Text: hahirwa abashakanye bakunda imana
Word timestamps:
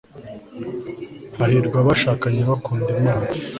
hahirwa 1.37 1.77
abashakanye 1.83 2.41
bakunda 2.49 2.89
imana 2.99 3.27